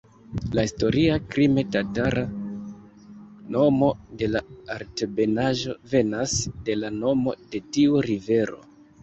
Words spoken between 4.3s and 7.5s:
la altebenaĵo venas de la nomo